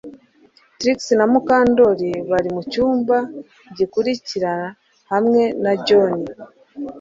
Trix 0.77 0.99
na 1.17 1.25
Mukandoli 1.31 2.11
bari 2.29 2.49
mucyumba 2.55 3.17
gikurikira 3.77 4.53
hamwe 5.11 5.41
na 5.63 5.73
John 5.85 6.17